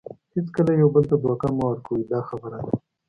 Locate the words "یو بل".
0.75-1.03